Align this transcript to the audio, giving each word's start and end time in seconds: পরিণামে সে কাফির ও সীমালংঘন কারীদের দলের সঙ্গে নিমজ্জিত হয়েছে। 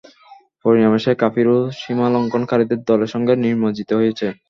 পরিণামে 0.65 0.99
সে 0.99 1.11
কাফির 1.21 1.47
ও 1.49 1.79
সীমালংঘন 1.79 2.43
কারীদের 2.51 2.79
দলের 2.89 3.09
সঙ্গে 3.13 3.33
নিমজ্জিত 3.43 3.89
হয়েছে। 3.99 4.27